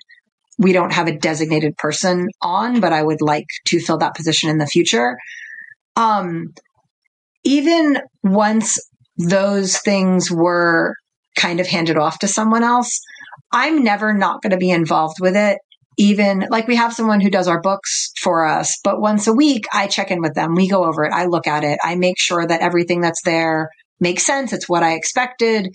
[0.57, 4.49] we don't have a designated person on, but I would like to fill that position
[4.49, 5.17] in the future.
[5.95, 6.53] Um,
[7.47, 8.77] even once
[9.17, 10.95] those things were
[11.38, 12.99] kind of handed off to someone else,
[13.53, 15.60] I'm never not going to be involved with it.
[15.97, 19.63] Even like we have someone who does our books for us, but once a week
[19.71, 20.55] I check in with them.
[20.55, 21.13] We go over it.
[21.13, 21.79] I look at it.
[21.81, 23.69] I make sure that everything that's there
[24.01, 24.51] makes sense.
[24.51, 25.69] It's what I expected.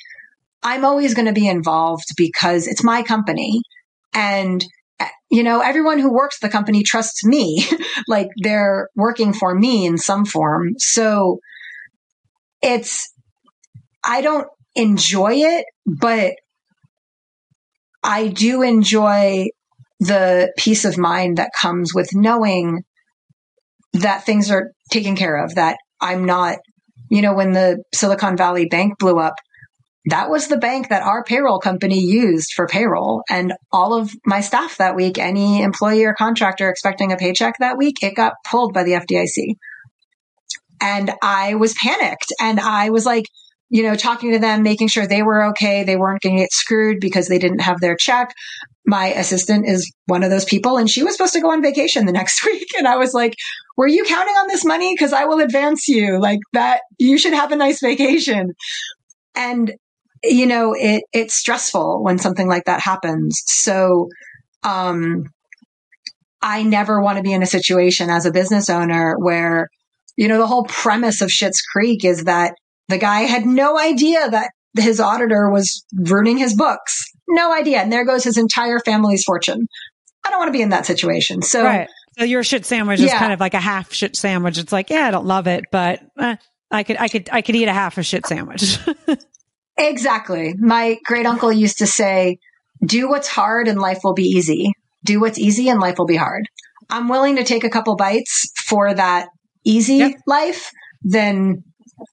[0.63, 3.63] I'm always going to be involved because it's my company.
[4.13, 4.63] And,
[5.01, 7.67] eh, you know, everyone who works the company trusts me,
[8.09, 10.75] like they're working for me in some form.
[10.77, 11.41] So
[12.63, 13.13] it's,
[14.05, 16.35] I don't enjoy it, but
[18.03, 19.47] I do enjoy
[20.01, 22.83] the peace of mind that comes with knowing
[23.93, 26.59] that things are taken care of, that I'm not,
[27.11, 29.35] you know, when the Silicon Valley Bank blew up,
[30.07, 33.23] that was the bank that our payroll company used for payroll.
[33.31, 37.79] And all of my staff that week, any employee or contractor expecting a paycheck that
[37.79, 39.57] week, it got pulled by the FDIC.
[40.83, 43.27] And I was panicked and I was like,
[43.71, 45.85] you know, talking to them, making sure they were okay.
[45.85, 48.35] They weren't going to get screwed because they didn't have their check.
[48.85, 52.05] My assistant is one of those people and she was supposed to go on vacation
[52.05, 52.67] the next week.
[52.77, 53.35] And I was like,
[53.77, 54.95] were you counting on this money?
[54.97, 56.81] Cause I will advance you like that.
[56.99, 58.53] You should have a nice vacation.
[59.37, 59.73] And,
[60.25, 63.41] you know, it, it's stressful when something like that happens.
[63.47, 64.09] So,
[64.65, 65.27] um,
[66.43, 69.69] I never want to be in a situation as a business owner where
[70.17, 72.55] you know, the whole premise of Schitt's Creek is that
[72.89, 77.05] the guy had no idea that his auditor was ruining his books.
[77.29, 77.79] No idea.
[77.79, 79.67] And there goes his entire family's fortune.
[80.25, 81.43] I don't want to be in that situation.
[81.43, 81.89] So, right.
[82.19, 83.07] So your shit sandwich yeah.
[83.07, 84.59] is kind of like a half shit sandwich.
[84.59, 86.37] It's like, yeah, I don't love it, but eh,
[86.71, 88.79] I could, I could, I could eat a half a shit sandwich.
[89.79, 90.55] exactly.
[90.59, 92.39] My great uncle used to say,
[92.85, 94.73] do what's hard and life will be easy.
[95.05, 96.47] Do what's easy and life will be hard.
[96.91, 99.29] I'm willing to take a couple bites for that
[99.65, 100.13] easy yep.
[100.27, 100.71] life
[101.03, 101.63] than,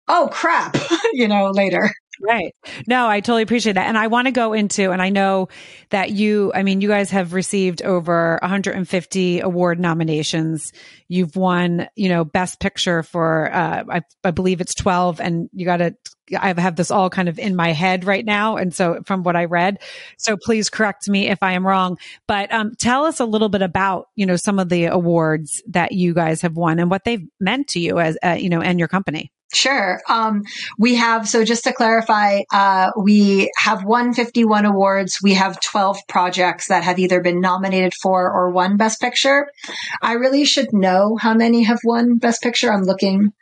[0.07, 0.77] oh crap,
[1.13, 1.91] you know, later.
[2.21, 2.53] Right.
[2.85, 3.87] No, I totally appreciate that.
[3.87, 5.47] And I want to go into, and I know
[5.89, 10.73] that you, I mean, you guys have received over 150 award nominations.
[11.07, 15.63] You've won, you know, best picture for, uh, I, I believe it's 12 and you
[15.63, 15.95] got to,
[16.37, 18.57] I have this all kind of in my head right now.
[18.57, 19.79] And so from what I read,
[20.17, 23.61] so please correct me if I am wrong, but, um, tell us a little bit
[23.61, 27.25] about, you know, some of the awards that you guys have won and what they've
[27.39, 29.31] meant to you as, uh, you know, and your company.
[29.51, 29.99] Sure.
[30.07, 30.43] Um,
[30.77, 35.17] we have, so just to clarify, uh, we have 151 awards.
[35.23, 39.47] We have 12 projects that have either been nominated for or won Best Picture.
[40.03, 42.71] I really should know how many have won Best Picture.
[42.71, 43.33] I'm looking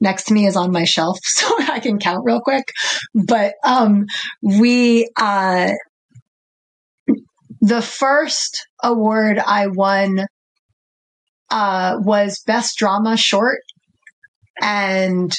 [0.00, 2.70] next to me is on my shelf so I can count real quick.
[3.12, 4.06] But, um,
[4.42, 5.72] we, uh,
[7.60, 10.26] the first award I won,
[11.50, 13.62] uh, was Best Drama Short.
[14.60, 15.36] And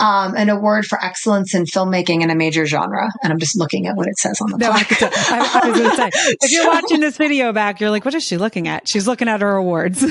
[0.00, 3.08] um, an award for excellence in filmmaking in a major genre.
[3.22, 5.78] And I'm just looking at what it says on the no, I, I, I, was
[5.78, 8.68] going to say, if you're watching this video back, you're like, what is she looking
[8.68, 8.86] at?
[8.86, 10.04] She's looking at her awards.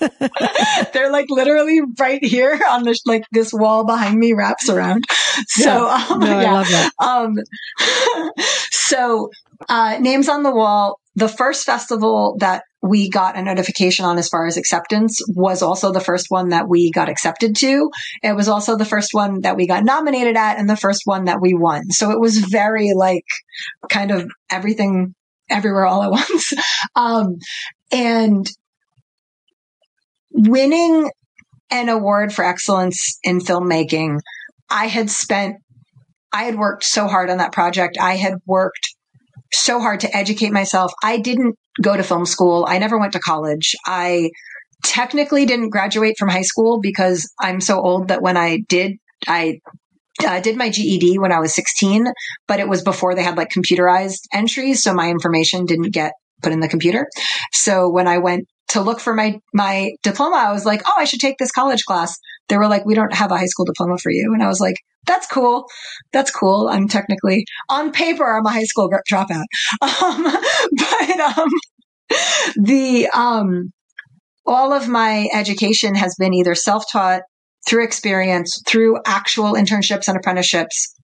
[0.92, 5.04] They're like literally right here on this, like this wall behind me wraps around.
[5.46, 6.06] So, yeah.
[6.10, 6.50] um, no, yeah.
[6.50, 6.92] I love that.
[6.98, 8.34] Um,
[8.70, 9.30] so,
[9.68, 10.98] uh, names on the wall.
[11.16, 15.90] The first festival that we got a notification on as far as acceptance was also
[15.90, 17.90] the first one that we got accepted to.
[18.22, 21.24] It was also the first one that we got nominated at and the first one
[21.24, 21.90] that we won.
[21.90, 23.24] So it was very like
[23.90, 25.14] kind of everything
[25.48, 26.52] everywhere all at once.
[26.94, 27.36] Um,
[27.90, 28.46] and
[30.30, 31.10] winning
[31.70, 34.18] an award for excellence in filmmaking,
[34.68, 35.56] I had spent,
[36.32, 37.96] I had worked so hard on that project.
[37.98, 38.94] I had worked
[39.56, 40.92] so hard to educate myself.
[41.02, 42.66] I didn't go to film school.
[42.68, 43.74] I never went to college.
[43.84, 44.30] I
[44.84, 48.92] technically didn't graduate from high school because I'm so old that when I did,
[49.26, 49.60] I
[50.24, 52.06] uh, did my GED when I was 16,
[52.46, 54.82] but it was before they had like computerized entries.
[54.82, 56.12] So my information didn't get
[56.42, 57.08] put in the computer.
[57.52, 61.04] So when I went to look for my, my diploma, I was like, Oh, I
[61.04, 62.16] should take this college class.
[62.48, 64.32] They were like, we don't have a high school diploma for you.
[64.34, 64.76] And I was like,
[65.06, 65.66] that's cool.
[66.12, 66.68] That's cool.
[66.68, 69.44] I'm technically on paper, I'm a high school dropout.
[69.82, 70.24] Um,
[70.76, 71.48] but, um,
[72.56, 73.72] the, um,
[74.46, 77.22] all of my education has been either self-taught
[77.66, 80.94] through experience, through actual internships and apprenticeships.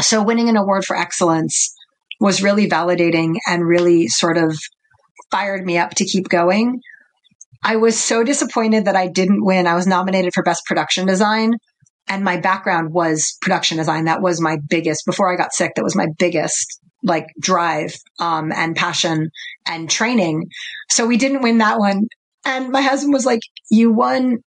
[0.00, 1.74] So winning an award for excellence
[2.20, 4.56] was really validating and really sort of
[5.30, 6.80] fired me up to keep going.
[7.62, 9.66] I was so disappointed that I didn't win.
[9.66, 11.52] I was nominated for best production design
[12.08, 14.06] and my background was production design.
[14.06, 18.50] That was my biggest, before I got sick, that was my biggest like drive, um,
[18.50, 19.30] and passion
[19.66, 20.48] and training.
[20.90, 22.08] So we didn't win that one.
[22.44, 23.40] And my husband was like,
[23.70, 24.38] you won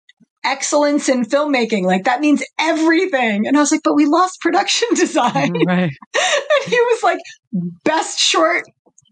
[0.42, 1.84] excellence in filmmaking.
[1.84, 3.46] Like that means everything.
[3.46, 5.52] And I was like, but we lost production design.
[5.66, 5.90] Right.
[6.14, 7.18] and he was like,
[7.84, 8.64] best short,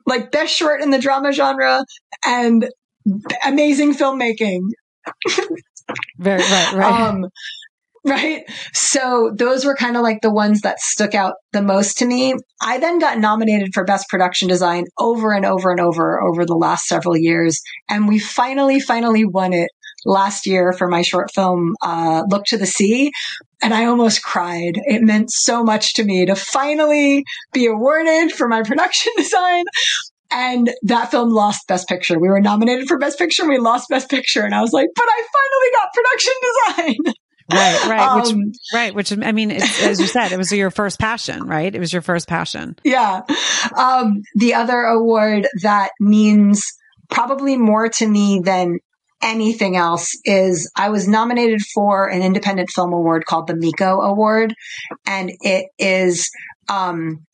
[0.06, 1.84] like best short in the drama genre
[2.24, 2.68] and
[3.44, 4.62] amazing filmmaking.
[6.18, 7.00] Very right, right.
[7.00, 7.26] Um,
[8.04, 8.44] right.
[8.72, 12.34] So those were kind of like the ones that stuck out the most to me.
[12.62, 16.56] I then got nominated for best production design over and over and over over the
[16.56, 17.60] last several years.
[17.88, 19.70] And we finally, finally won it
[20.04, 23.12] last year for my short film, uh, Look to the Sea.
[23.62, 24.80] And I almost cried.
[24.84, 29.64] It meant so much to me to finally be awarded for my production design.
[30.30, 32.18] And that film lost Best Picture.
[32.18, 34.42] We were nominated for Best Picture and we lost Best Picture.
[34.42, 36.32] And I was like, but I finally got production
[37.06, 37.14] design.
[37.50, 40.70] Right, right, Um, which, right, which I mean, it's, as you said, it was your
[40.70, 41.74] first passion, right?
[41.74, 42.76] It was your first passion.
[42.84, 43.22] Yeah.
[43.74, 46.62] Um, the other award that means
[47.08, 48.80] probably more to me than
[49.22, 54.54] anything else is I was nominated for an independent film award called the Miko Award.
[55.06, 56.28] And it is,
[56.68, 57.24] um,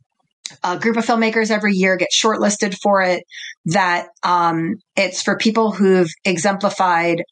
[0.63, 3.25] a group of filmmakers every year get shortlisted for it
[3.67, 7.23] that, um, it's for people who've exemplified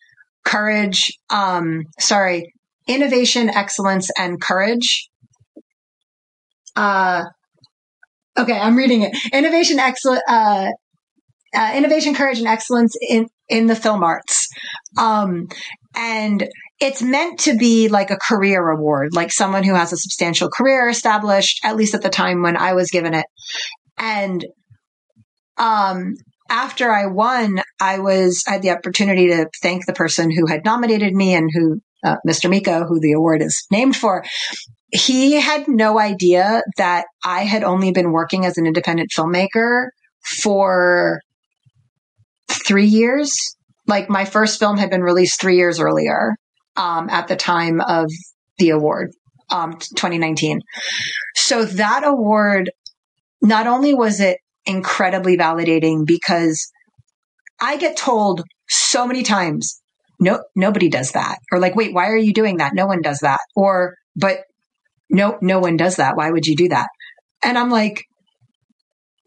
[0.45, 2.53] courage, um, sorry,
[2.87, 5.09] innovation, excellence, and courage.
[6.75, 7.25] Uh,
[8.37, 9.17] okay, I'm reading it.
[9.33, 10.71] Innovation, excellence, uh,
[11.55, 14.49] uh, innovation, courage, and excellence in in the film arts.
[14.99, 15.49] Um,
[15.95, 16.49] and
[16.83, 20.89] it's meant to be like a career award, like someone who has a substantial career
[20.89, 23.27] established, at least at the time when I was given it.
[23.97, 24.45] And
[25.57, 26.17] um,
[26.51, 30.65] after I won, I was I had the opportunity to thank the person who had
[30.65, 32.51] nominated me and who uh, Mr.
[32.51, 34.25] Miko, who the award is named for.
[34.91, 39.87] He had no idea that I had only been working as an independent filmmaker
[40.43, 41.21] for
[42.49, 43.33] three years.
[43.87, 46.35] Like my first film had been released three years earlier
[46.77, 48.11] um, at the time of
[48.59, 49.13] the award,
[49.51, 50.61] um, 2019.
[51.35, 52.71] So that award,
[53.41, 56.71] not only was it incredibly validating because
[57.61, 59.81] I get told so many times,
[60.21, 61.39] no, nobody does that.
[61.51, 62.75] Or like, wait, why are you doing that?
[62.75, 63.41] No one does that.
[63.57, 64.45] Or, but
[65.11, 66.17] no, no one does that.
[66.17, 66.89] Why would you do that?
[67.43, 68.05] And I'm like,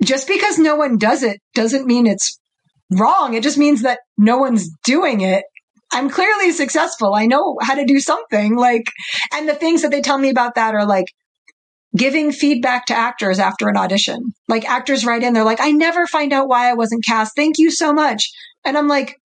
[0.03, 2.39] just because no one does it doesn't mean it's
[2.91, 3.33] wrong.
[3.33, 5.43] It just means that no one's doing it.
[5.95, 7.13] I'm clearly successful.
[7.15, 8.91] I know how to do something like,
[9.33, 11.05] and the things that they tell me about that are like
[11.95, 14.33] giving feedback to actors after an audition.
[14.49, 17.33] Like actors write in, they're like, I never find out why I wasn't cast.
[17.33, 18.29] Thank you so much.
[18.65, 19.15] And I'm like,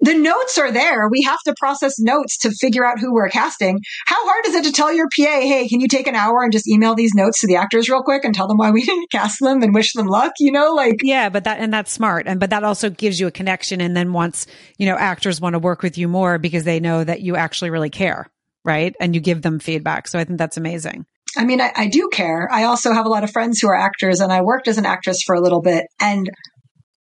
[0.00, 1.08] the notes are there.
[1.08, 3.80] We have to process notes to figure out who we're casting.
[4.06, 6.52] How hard is it to tell your PA, hey, can you take an hour and
[6.52, 9.10] just email these notes to the actors real quick and tell them why we didn't
[9.10, 10.32] cast them and wish them luck?
[10.38, 11.00] You know, like.
[11.02, 12.26] Yeah, but that, and that's smart.
[12.26, 13.80] And, but that also gives you a connection.
[13.80, 14.46] And then once,
[14.78, 17.70] you know, actors want to work with you more because they know that you actually
[17.70, 18.30] really care,
[18.64, 18.94] right?
[19.00, 20.08] And you give them feedback.
[20.08, 21.06] So I think that's amazing.
[21.36, 22.48] I mean, I, I do care.
[22.50, 24.86] I also have a lot of friends who are actors and I worked as an
[24.86, 26.30] actress for a little bit and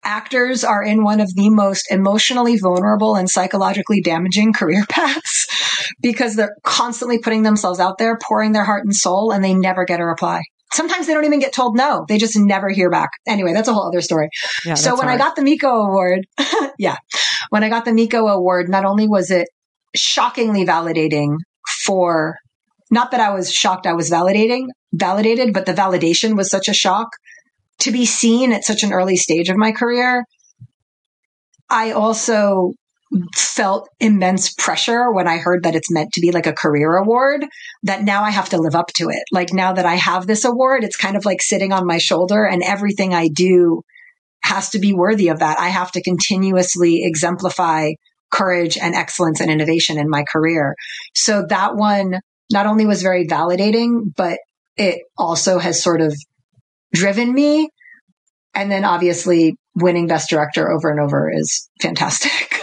[0.06, 5.48] actors are in one of the most emotionally vulnerable and psychologically damaging career paths
[6.02, 9.84] because they're constantly putting themselves out there, pouring their heart and soul, and they never
[9.86, 10.44] get a reply.
[10.74, 12.06] Sometimes they don't even get told no.
[12.08, 13.10] They just never hear back.
[13.28, 14.30] Anyway, that's a whole other story.
[14.66, 15.22] Yeah, so when hard.
[15.22, 16.26] I got the Miko award,
[16.80, 16.98] yeah,
[17.50, 19.48] when I got the Miko award, not only was it
[19.96, 21.38] shockingly validating
[21.86, 22.36] for
[22.92, 26.74] not that I was shocked I was validating, validated, but the validation was such a
[26.74, 27.10] shock
[27.80, 30.24] to be seen at such an early stage of my career.
[31.70, 32.72] I also
[33.36, 37.46] felt immense pressure when I heard that it's meant to be like a career award
[37.84, 39.24] that now I have to live up to it.
[39.32, 42.46] Like now that I have this award, it's kind of like sitting on my shoulder
[42.46, 43.82] and everything I do
[44.44, 45.60] has to be worthy of that.
[45.60, 47.92] I have to continuously exemplify
[48.32, 50.76] courage and excellence and innovation in my career.
[51.14, 52.20] So that one
[52.52, 54.40] not only was very validating, but
[54.78, 56.16] it also has sort of
[56.96, 57.70] driven me.
[58.54, 62.32] And then obviously winning best director over and over is fantastic.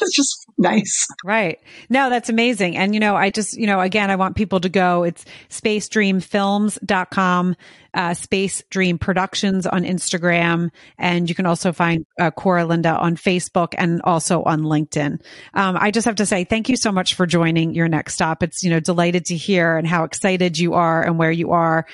[0.00, 1.06] it's just nice.
[1.24, 1.58] Right.
[1.88, 2.76] No, that's amazing.
[2.76, 5.04] And, you know, I just, you know, again, I want people to go.
[5.04, 7.56] It's spacedreamfilms.com,
[7.94, 10.70] uh, Space Dream Productions on Instagram.
[10.98, 15.20] And you can also find uh, Koura Linda on Facebook and also on LinkedIn.
[15.54, 18.42] Um, I just have to say thank you so much for joining your next stop.
[18.42, 21.86] It's, you know, delighted to hear and how excited you are and where you are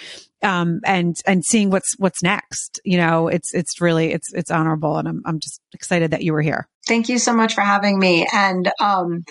[0.42, 2.80] um, and and seeing what's what's next.
[2.84, 6.32] You know, it's it's really it's it's honorable, and I'm I'm just excited that you
[6.32, 6.68] were here.
[6.86, 8.26] Thank you so much for having me.
[8.32, 9.24] And um,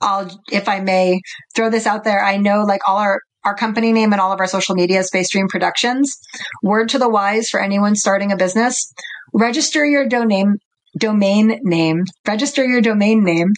[0.00, 1.20] I'll, if I may,
[1.54, 2.22] throw this out there.
[2.22, 5.30] I know, like all our our company name and all of our social media, Space
[5.30, 6.18] Dream Productions.
[6.62, 8.92] Word to the wise for anyone starting a business:
[9.32, 10.56] register your domain
[10.96, 12.04] domain name.
[12.26, 13.52] Register your domain name.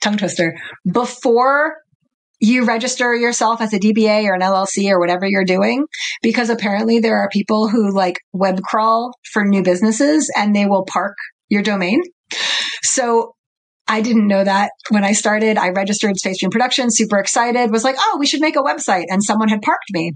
[0.00, 0.58] Tongue twister
[0.90, 1.76] before
[2.40, 5.86] you register yourself as a DBA or an LLC or whatever you're doing,
[6.22, 10.84] because apparently there are people who like web crawl for new businesses and they will
[10.84, 11.14] park
[11.48, 12.02] your domain.
[12.82, 13.34] So
[13.86, 15.58] I didn't know that when I started.
[15.58, 19.04] I registered Space Dream Productions, super excited, was like, oh, we should make a website.
[19.08, 20.12] And someone had parked me.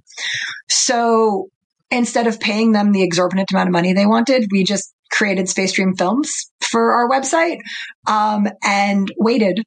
[0.68, 1.48] So
[1.90, 5.72] instead of paying them the exorbitant amount of money they wanted, we just created Space
[5.72, 7.58] Dream Films for our website
[8.06, 9.62] um, and waited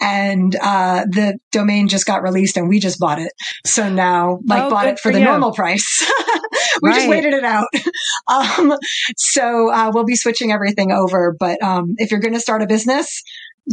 [0.00, 3.32] and uh, the domain just got released and we just bought it.
[3.66, 5.24] So now, like, oh, bought it for, for the you.
[5.24, 6.10] normal price.
[6.82, 6.96] we right.
[6.96, 7.68] just waited it out.
[8.28, 8.76] um,
[9.16, 11.34] so uh, we'll be switching everything over.
[11.38, 13.22] But um, if you're going to start a business,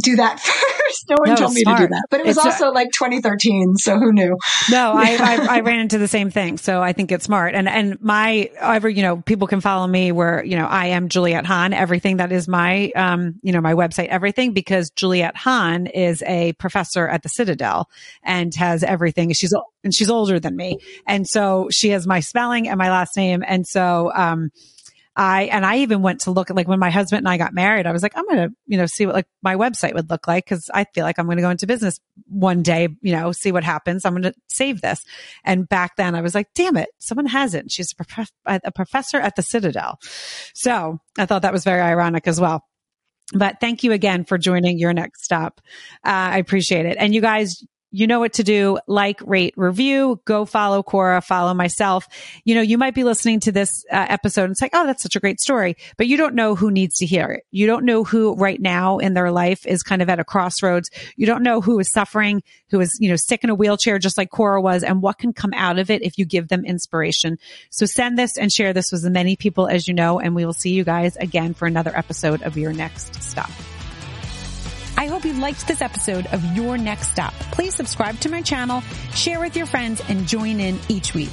[0.00, 0.40] do that
[0.88, 1.04] first.
[1.08, 1.78] No one no, told me smart.
[1.78, 3.76] to do that, but it was it's also a, like 2013.
[3.76, 4.36] So who knew?
[4.70, 5.16] No, I,
[5.48, 6.58] I, I, ran into the same thing.
[6.58, 7.54] So I think it's smart.
[7.54, 11.08] And, and my, ever, you know, people can follow me where, you know, I am
[11.08, 15.86] Juliet Hahn, everything that is my, um, you know, my website, everything because Juliet Hahn
[15.86, 17.88] is a professor at the Citadel
[18.22, 19.32] and has everything.
[19.32, 20.78] She's, and she's older than me.
[21.06, 23.42] And so she has my spelling and my last name.
[23.46, 24.50] And so, um,
[25.18, 27.52] I, and I even went to look at like when my husband and I got
[27.52, 30.08] married, I was like, I'm going to, you know, see what like my website would
[30.08, 30.46] look like.
[30.46, 31.98] Cause I feel like I'm going to go into business
[32.28, 34.04] one day, you know, see what happens.
[34.04, 35.04] I'm going to save this.
[35.44, 37.72] And back then I was like, damn it, someone has it.
[37.72, 39.98] She's a, prof- a professor at the Citadel.
[40.54, 42.64] So I thought that was very ironic as well.
[43.34, 45.60] But thank you again for joining your next stop.
[46.06, 46.96] Uh, I appreciate it.
[46.98, 48.78] And you guys, you know what to do.
[48.86, 52.06] Like, rate, review, go follow Koura, follow myself.
[52.44, 55.02] You know, you might be listening to this uh, episode and it's like, oh, that's
[55.02, 57.44] such a great story, but you don't know who needs to hear it.
[57.50, 60.90] You don't know who right now in their life is kind of at a crossroads.
[61.16, 64.18] You don't know who is suffering, who is, you know, sick in a wheelchair, just
[64.18, 67.38] like Koura was, and what can come out of it if you give them inspiration.
[67.70, 70.44] So send this and share this with as many people as you know, and we
[70.44, 73.50] will see you guys again for another episode of Your Next Stop.
[74.98, 77.32] I hope you liked this episode of Your Next Stop.
[77.52, 78.80] Please subscribe to my channel,
[79.14, 81.30] share with your friends, and join in each week.